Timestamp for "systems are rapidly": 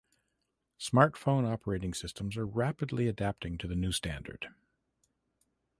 1.93-3.07